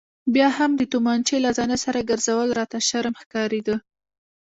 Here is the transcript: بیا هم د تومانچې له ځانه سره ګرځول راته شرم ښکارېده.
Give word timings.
بیا 0.33 0.47
هم 0.57 0.71
د 0.77 0.81
تومانچې 0.93 1.37
له 1.45 1.51
ځانه 1.57 1.77
سره 1.83 2.07
ګرځول 2.09 2.47
راته 2.59 2.77
شرم 2.89 3.13
ښکارېده. 3.21 3.75